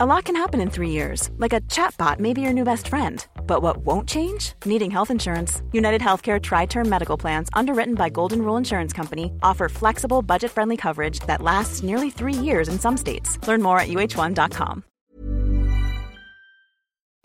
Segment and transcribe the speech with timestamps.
[0.00, 2.86] A lot can happen in three years, like a chatbot may be your new best
[2.86, 3.26] friend.
[3.48, 4.52] But what won't change?
[4.64, 5.60] Needing health insurance.
[5.72, 10.52] United Healthcare Tri Term Medical Plans, underwritten by Golden Rule Insurance Company, offer flexible, budget
[10.52, 13.44] friendly coverage that lasts nearly three years in some states.
[13.48, 14.84] Learn more at uh1.com.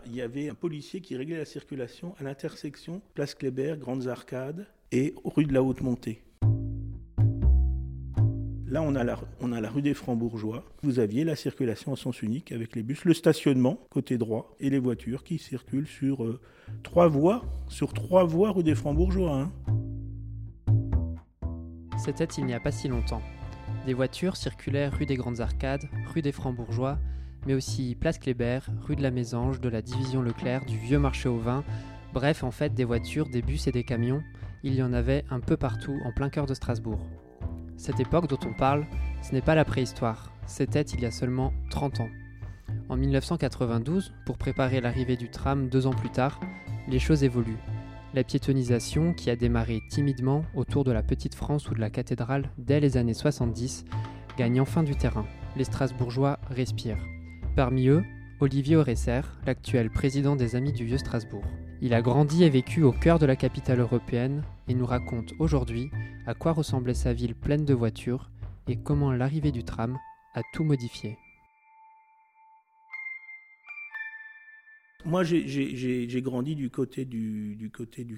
[0.06, 4.66] Il y avait un policier qui réglait la circulation à l'intersection Place Kléber, Grandes Arcades
[4.90, 6.24] et rue de la Haute-Montée.
[8.74, 10.64] Là, on a, la, rue des Francs-Bourgeois.
[10.82, 14.68] Vous aviez la circulation en sens unique avec les bus, le stationnement côté droit et
[14.68, 16.40] les voitures qui circulent sur euh,
[16.82, 19.32] trois voies, sur trois voies rue des Francs-Bourgeois.
[19.32, 19.52] Hein.
[21.98, 23.22] C'était il n'y a pas si longtemps.
[23.86, 26.98] Des voitures circulaient rue des Grandes Arcades, rue des Francs-Bourgeois,
[27.46, 31.28] mais aussi place Kléber, rue de la Mésange, de la division Leclerc, du vieux marché
[31.28, 31.62] au vin.
[32.12, 34.24] Bref, en fait, des voitures, des bus et des camions,
[34.64, 37.06] il y en avait un peu partout en plein cœur de Strasbourg.
[37.76, 38.86] Cette époque dont on parle,
[39.22, 42.08] ce n'est pas la préhistoire, c'était il y a seulement 30 ans.
[42.88, 46.40] En 1992, pour préparer l'arrivée du tram deux ans plus tard,
[46.88, 47.58] les choses évoluent.
[48.12, 52.50] La piétonisation, qui a démarré timidement autour de la Petite France ou de la cathédrale
[52.58, 53.84] dès les années 70,
[54.36, 55.26] gagne enfin du terrain.
[55.56, 57.04] Les Strasbourgeois respirent.
[57.56, 58.04] Parmi eux,
[58.40, 61.44] Olivier Oresser, l'actuel président des Amis du Vieux Strasbourg.
[61.82, 65.90] Il a grandi et vécu au cœur de la capitale européenne et nous raconte aujourd'hui
[66.26, 68.30] à quoi ressemblait sa ville pleine de voitures
[68.68, 69.98] et comment l'arrivée du tram
[70.34, 71.18] a tout modifié.
[75.06, 77.70] Moi, j'ai grandi du côté du,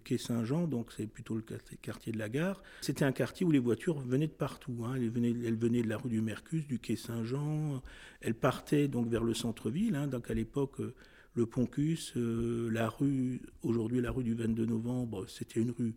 [0.04, 1.42] quai Saint-Jean, donc c'est plutôt le
[1.82, 2.62] quartier de la gare.
[2.80, 4.84] C'était un quartier où les voitures venaient de partout.
[4.84, 4.94] Hein.
[4.94, 7.82] Elles, venaient, de la rue du Mercus, du quai Saint-Jean.
[8.20, 9.96] Elles partaient donc vers le centre-ville.
[9.96, 10.06] Hein.
[10.06, 10.80] Donc à l'époque,
[11.36, 15.94] le Poncus, euh, la rue, aujourd'hui la rue du 22 novembre, c'était une rue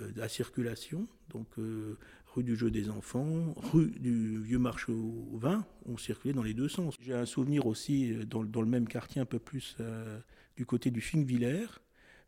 [0.00, 1.96] euh, à circulation, donc euh,
[2.34, 6.52] rue du jeu des enfants, rue du vieux marché au vin, on circulait dans les
[6.52, 6.96] deux sens.
[7.00, 9.76] J'ai un souvenir aussi dans, le même quartier, un peu plus
[10.56, 11.68] du côté du Finvillers,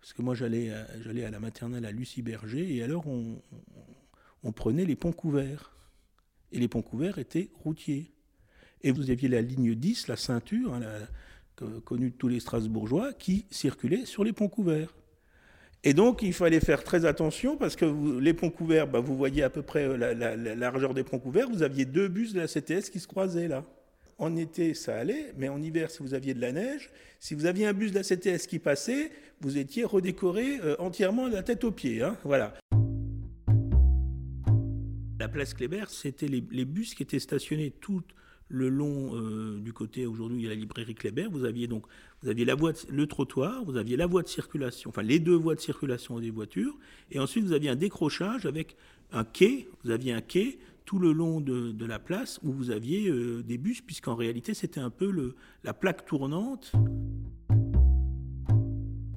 [0.01, 4.97] parce que moi j'allais à la maternelle à Lucie Berger, et alors on, prenait les
[4.97, 5.73] ponts couverts.
[6.53, 8.13] Et les ponts couverts étaient routiers.
[8.83, 10.83] Et vous aviez la ligne 10, la ceinture, hein,
[11.85, 14.95] connue de tous les Strasbourgeois, qui circulaient sur les ponts couverts.
[15.87, 19.43] Et donc, il fallait faire très attention parce que les ponts couverts, bah, vous voyez
[19.43, 22.49] à peu près euh, la, largeur des ponts couverts, vous aviez deux bus de la
[22.49, 23.65] CTS qui se croisaient là.
[24.17, 27.45] En été, ça allait, mais en hiver, si vous aviez de la neige, si vous
[27.45, 29.11] aviez un bus de la CTS qui passait,
[29.41, 32.01] vous étiez redécoré euh, entièrement de la tête aux pieds.
[32.01, 32.55] Hein, voilà.
[35.21, 38.15] La place Kléber, c'était les, les, bus qui étaient stationnés toutes
[38.49, 41.87] le long euh, du côté, aujourd'hui, il y a la librairie Kléber, vous aviez donc
[42.23, 45.35] vous aviez la voie le trottoir, vous aviez la voie de circulation, enfin les deux
[45.35, 46.77] voies de circulation des voitures,
[47.11, 48.77] et ensuite vous aviez un décrochage avec
[49.13, 53.09] un quai, vous aviez un quai tout le long de, la place où vous aviez
[53.09, 56.73] euh, des bus, puisqu'en réalité c'était un peu le, la plaque tournante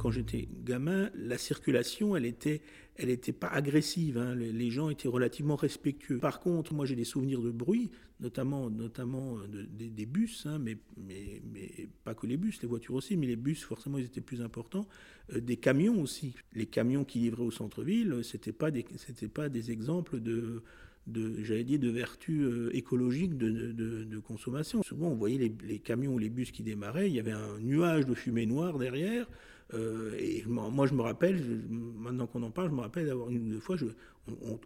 [0.08, 2.62] quand j'étais gamin, la circulation, elle était,
[2.96, 4.18] elle était pas agressive.
[4.18, 4.36] Hein.
[4.36, 6.18] Les, gens étaient relativement respectueux.
[6.18, 7.92] Par contre, moi, j'ai des souvenirs de bruit,
[8.22, 12.96] notamment, notamment euh, des bus, hein, mais, mais, mais, pas que les bus, les voitures
[12.96, 14.88] aussi, mais les bus, forcément, ils étaient plus importants.
[15.34, 16.36] Euh, des camions aussi.
[16.54, 20.64] Les camions qui livraient au centre-ville, c'était pas c'était pas des exemples de
[21.08, 24.84] de, j'allais dire, de vertus euh, écologiques de, de, consommation.
[24.84, 28.06] Souvent, on voyait les, camions ou les bus qui démarraient, il y avait un nuage
[28.06, 29.28] de fumée noire derrière,
[29.74, 33.48] euh, et moi, je me rappelle, maintenant qu'on en parle, je me rappelle d'avoir une
[33.48, 33.78] ou deux fois,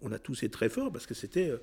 [0.01, 1.57] on, a toussé très fort parce que c'était euh,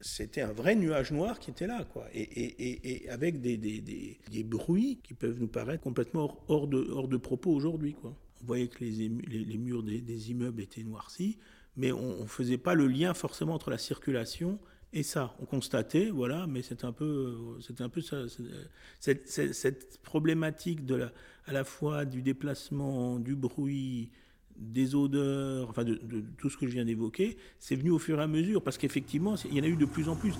[0.00, 2.06] c'était un vrai nuage noir qui était là, quoi.
[2.14, 7.06] Et, et, et avec des, des, bruits qui peuvent nous paraître complètement hors de, hors
[7.06, 8.16] de propos aujourd'hui, quoi.
[8.42, 9.08] On voyait que les,
[9.58, 11.38] murs des, immeubles étaient noircis,
[11.76, 14.58] mais on ne faisait pas le lien forcément entre la circulation
[14.92, 18.24] et ça, on constatait, voilà, mais c'est un peu, c'est un peu ça,
[18.98, 21.12] cette, problématique de la,
[21.46, 24.10] à la fois du déplacement, du bruit,
[24.56, 26.00] des odeurs, enfin de,
[26.38, 29.36] tout ce que je viens d'évoquer, c'est venu au fur et à mesure, parce qu'effectivement,
[29.44, 30.34] il y en a eu de plus en plus.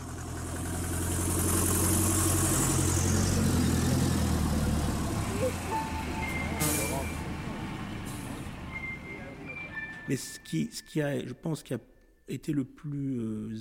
[10.11, 11.79] Mais ce qui, ce a, je pense, qui a
[12.27, 13.55] été le plus euh,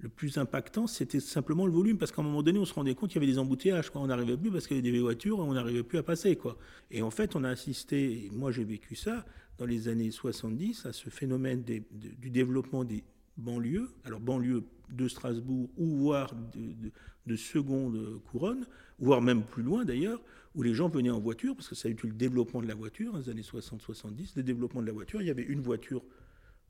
[0.00, 2.94] le plus impactant, c'était simplement le volume, parce qu'à un moment donné, on se rendait
[2.94, 3.88] compte qu'il y avait des embouteillages.
[3.88, 4.02] Quoi.
[4.02, 6.36] On n'arrivait plus parce qu'il y avait des voitures, on n'arrivait plus à passer.
[6.36, 6.58] Quoi.
[6.90, 9.24] Et en fait, on a assisté, moi j'ai vécu ça,
[9.56, 13.02] dans les années 70, à ce phénomène du développement des
[13.38, 16.90] banlieues, alors banlieues de Strasbourg, ou voire de,
[17.26, 18.66] de, seconde couronne,
[18.98, 20.20] voire même plus loin d'ailleurs,
[20.54, 22.74] où les gens venaient en voiture, parce que ça a été le développement de la
[22.74, 26.02] voiture, dans les années 60-70, le développement de la voiture, il y avait une voiture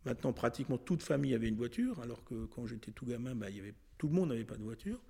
[0.05, 3.57] Maintenant, pratiquement toute famille avait une voiture, alors que quand j'étais tout gamin, bah, il
[3.57, 5.01] y avait, tout le monde n'avait pas de voiture.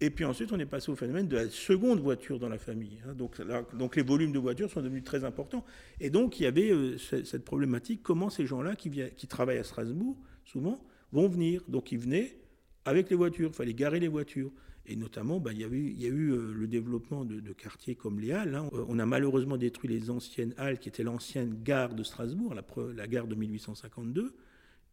[0.00, 3.00] Et puis ensuite, on est passé au phénomène de la seconde voiture dans la famille.
[3.06, 3.14] Hein.
[3.14, 3.40] Donc,
[3.76, 5.64] donc les volumes de voitures sont devenus très importants.
[6.00, 10.16] Et donc il y avait euh, cette problématique, comment ces gens-là qui travaillent à Strasbourg,
[10.44, 11.62] souvent, vont venir.
[11.68, 12.38] Donc ils venaient
[12.84, 14.50] avec les voitures, il fallait garer les voitures.
[14.90, 15.68] Et notamment, bah, il, y a
[16.08, 18.54] eu, euh, le développement de, quartiers comme les Halles.
[18.54, 18.70] Hein.
[18.88, 23.26] On a malheureusement détruit les anciennes Halles, qui étaient l'ancienne gare de Strasbourg, la, gare
[23.26, 24.34] de 1852.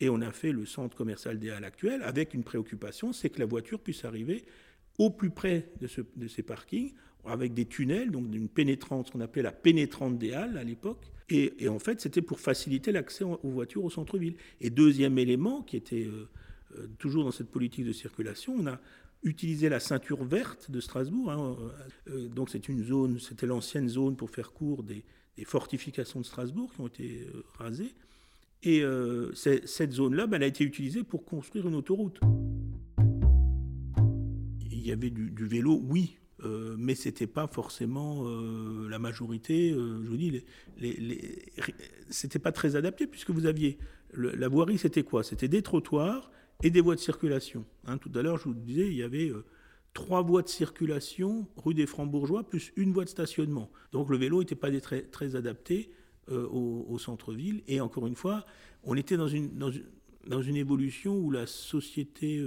[0.02, 3.40] Et on a fait le centre commercial des Halles actuel avec une préoccupation, c'est que
[3.40, 4.44] la voiture puisse arriver
[4.98, 6.94] au plus près de ces parkings,
[7.28, 11.12] avec des tunnels, donc d'une pénétrante, ce qu'on appelait la pénétrante des Halles à l'époque.
[11.30, 14.36] Et, en fait, c'était pour faciliter l'accès aux voitures au centre-ville.
[14.62, 16.30] Et deuxième élément, qui était euh,
[16.78, 18.80] euh, toujours dans cette politique de circulation, on a
[19.24, 21.32] utilisé la ceinture verte de Strasbourg.
[21.32, 21.58] Hein,
[22.10, 25.04] euh, donc c'est une zone, c'était l'ancienne zone pour faire court des,
[25.46, 27.94] fortifications de Strasbourg qui ont été rasées.
[28.64, 28.84] Et
[29.36, 32.22] cette zone-là, ben, elle a été utilisée pour construire une autoroute.
[34.72, 39.72] Il y avait du vélo, oui, euh, mais ce n'était pas forcément euh, la majorité.
[39.72, 40.44] Euh, je vous dis,
[40.78, 41.42] les, les,
[42.10, 43.78] c'était pas très adapté puisque vous aviez
[44.14, 45.24] la voirie, c'était quoi?
[45.24, 46.32] C'était des trottoirs
[46.64, 47.66] et des voies de circulation.
[47.86, 49.32] Hein, tout à l'heure, je vous disais, il y avait
[49.94, 53.70] trois voies de circulation rue des Francs-Bourgeois plus une voie de stationnement.
[53.92, 55.92] Donc le vélo n'était pas très, adapté
[56.30, 57.62] au, centre-ville.
[57.68, 58.46] Et encore une fois,
[58.84, 62.42] on était dans une évolution où la société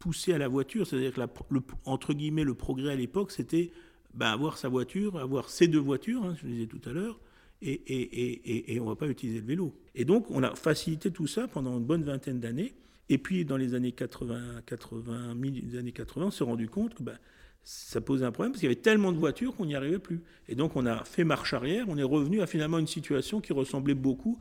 [0.00, 1.20] poussé à la voiture, c'est-à-dire que
[1.50, 3.70] le, entre guillemets le progrès à l'époque, c'était
[4.14, 7.20] ben, avoir sa voiture, avoir ces deux voitures, hein, je le disais tout à l'heure,
[7.62, 9.74] et, on ne va pas utiliser le vélo.
[9.94, 12.74] Et donc on a facilité tout ça pendant une bonne vingtaine d'années.
[13.10, 17.02] Et puis dans les années 80, 80, les années 80, on s'est rendu compte que
[17.02, 17.18] ben,
[17.62, 20.22] ça posait un problème parce qu'il y avait tellement de voitures qu'on n'y arrivait plus.
[20.48, 23.52] Et donc on a fait marche arrière, on est revenu à finalement une situation qui
[23.52, 24.38] ressemblait beaucoup,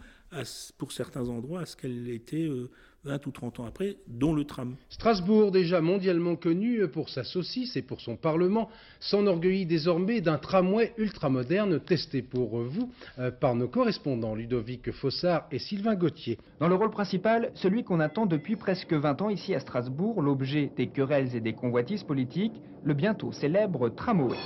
[0.77, 2.69] pour certains endroits, à ce qu'elle était euh,
[3.05, 4.75] 20 ou 30 ans après, dont le tram.
[4.89, 8.69] Strasbourg, déjà mondialement connu pour sa saucisse et pour son Parlement,
[8.99, 15.59] s'enorgueillit désormais d'un tramway ultramoderne testé pour vous euh, par nos correspondants Ludovic Fossard et
[15.59, 16.37] Sylvain Gauthier.
[16.59, 20.71] Dans le rôle principal, celui qu'on attend depuis presque 20 ans ici à Strasbourg, l'objet
[20.75, 22.53] des querelles et des convoitises politiques,
[22.83, 24.37] le bientôt célèbre tramway.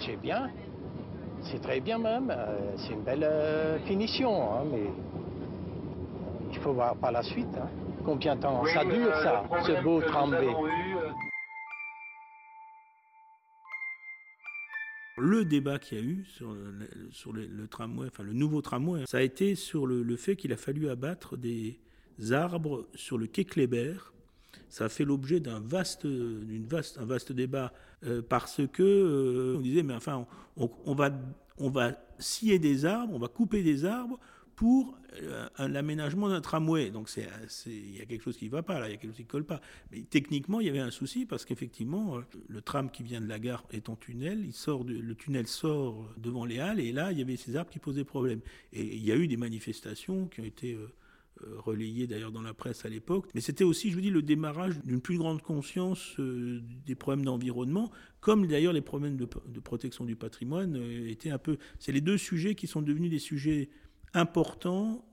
[0.00, 0.48] C'est bien,
[1.42, 4.82] c'est très bien même, euh, c'est une belle euh, finition, hein, mais
[6.58, 7.46] il faut voir par la suite.
[7.56, 7.68] Hein.
[8.04, 10.48] Combien de temps ça dure, ça, ce beau tramway
[15.16, 19.04] Le débat qu'il y a eu sur, le, sur le, tramway, enfin le nouveau tramway,
[19.06, 21.78] ça a été sur le, fait qu'il a fallu abattre des
[22.32, 23.94] arbres sur le quai Kléber.
[24.68, 27.72] Ça a fait l'objet d'un vaste, vaste, un vaste débat
[28.04, 30.26] euh, parce que euh, on disait mais enfin
[30.56, 31.10] on, va,
[31.58, 34.18] on va scier des arbres, on va couper des arbres
[34.58, 36.90] pour euh, l'aménagement d'un tramway.
[36.90, 37.08] Donc
[37.66, 39.18] il y a quelque chose qui ne va pas là, il y a quelque chose
[39.18, 39.60] qui ne colle pas.
[39.92, 43.28] Mais techniquement, il y avait un souci parce qu'effectivement, euh, le tram qui vient de
[43.28, 47.12] la gare est en tunnel, il sort le tunnel sort devant les halles et là,
[47.12, 48.40] il y avait ces arbres qui posaient problème.
[48.72, 50.88] Et il y a eu des manifestations qui ont été euh,
[51.58, 53.26] relayées d'ailleurs dans la presse à l'époque.
[53.36, 57.92] Mais c'était aussi, je vous dis, le démarrage d'une plus grande conscience des problèmes d'environnement,
[58.18, 60.74] comme d'ailleurs les problèmes de, de, protection du patrimoine
[61.06, 61.58] étaient un peu.
[61.78, 63.68] C'est les deux sujets qui sont devenus des sujets
[64.14, 65.04] important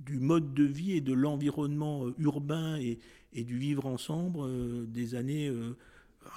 [0.00, 2.98] du mode de vie et de l'environnement euh, urbain et,
[3.32, 5.76] du vivre ensemble euh, des années, euh,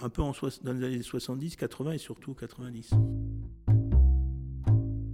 [0.01, 2.91] un peu dans les années 70, 80 et surtout 90.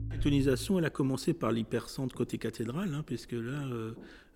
[0.09, 3.65] La bétonisation, elle a commencé par l'hypercentre côté cathédrale, hein, puisque là,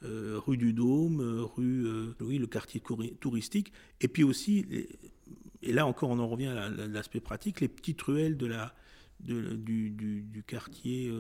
[0.02, 1.20] rue du Dôme,
[1.56, 1.86] rue,
[2.22, 2.82] oui, le quartier
[3.20, 4.66] touristique, et puis aussi,
[5.62, 8.74] et là encore on en revient à l'aspect pratique, les petites ruelles de la,
[9.20, 11.12] du, quartier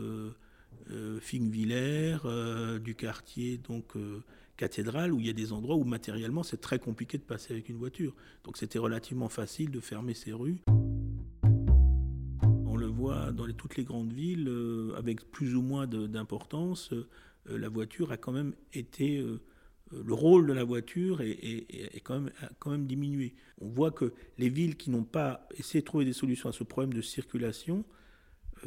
[1.21, 4.21] Fingvillers, euh, du quartier donc euh,
[4.57, 7.69] cathédrale, où il y a des endroits où matériellement c'est très compliqué de passer avec
[7.69, 8.13] une voiture.
[8.43, 10.61] Donc c'était relativement facile de fermer ces rues.
[12.65, 14.51] On le voit dans toutes les grandes villes,
[14.97, 16.93] avec plus ou moins d'importance,
[17.45, 19.23] la voiture a quand même été
[19.91, 23.35] le rôle de la voiture est, quand, même, a quand même diminué.
[23.61, 26.63] On voit que les villes qui n'ont pas essayé de trouver des solutions à ce
[26.63, 27.85] problème de circulation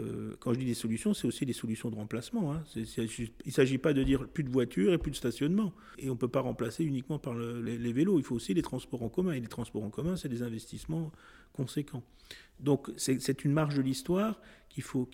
[0.01, 2.53] euh, quand je dis des solutions, c'est aussi des solutions de remplacement.
[2.53, 2.63] Hein.
[2.75, 2.87] il
[3.47, 5.73] ne s'agit pas de dire plus de voitures et plus de stationnement.
[5.99, 8.19] Et on ne peut pas remplacer uniquement par les, vélos.
[8.19, 9.33] Il faut aussi les transports en commun.
[9.33, 11.13] Et les transports en commun, c'est des investissements
[11.53, 12.03] conséquents.
[12.61, 15.09] Donc c'est une marge de l'histoire qu'il faut,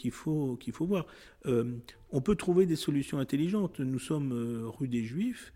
[0.81, 1.07] voir.
[1.47, 1.77] Euh,
[2.11, 3.81] on peut trouver des solutions intelligentes.
[3.81, 5.53] Nous sommes euh, rue des Juifs.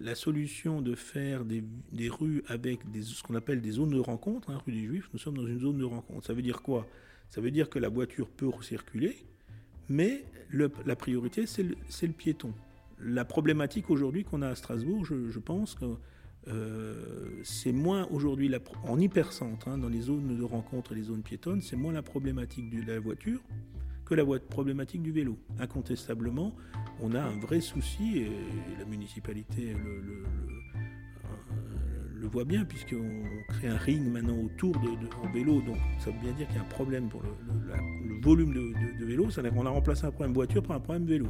[0.00, 1.62] la solution de faire des,
[2.08, 5.36] rues avec ce qu'on appelle des zones de rencontre, hein, rue des Juifs, nous sommes
[5.36, 6.26] dans une zone de rencontre.
[6.26, 6.86] Ça veut dire quoi?
[7.32, 9.16] Ça veut dire que la voiture peut circuler,
[9.88, 10.22] mais
[10.52, 12.52] la priorité, c'est le, piéton.
[13.00, 15.96] La problématique aujourd'hui qu'on a à Strasbourg, je, pense que
[17.42, 18.54] c'est moins aujourd'hui
[18.86, 22.02] en hypercentre, hein, dans les zones de rencontre et les zones piétonnes, c'est moins la
[22.02, 23.40] problématique de la voiture
[24.04, 25.38] que la problématique du vélo.
[25.58, 26.54] Incontestablement,
[27.00, 28.30] on a un vrai souci, et
[28.78, 30.22] la municipalité le
[32.26, 36.32] voit bien, puisqu'on crée un ring maintenant autour de, de vélo, donc ça veut bien
[36.32, 39.66] dire qu'il y a un problème pour le, volume de, vélo, ça veut dire qu'on
[39.66, 41.26] a remplacé un problème voiture par un problème vélo.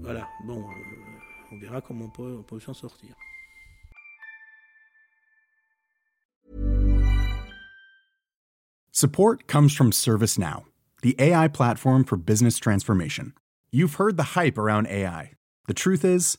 [0.00, 3.14] Voilà, bon, euh, on verra comment on peut, on peut s'en sortir.
[8.90, 10.64] Support comes from ServiceNow,
[11.02, 13.32] the AI platform for business transformation.
[13.70, 15.32] You've heard the hype around AI.
[15.68, 16.38] The truth is,